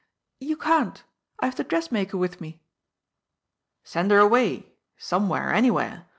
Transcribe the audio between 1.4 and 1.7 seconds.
have the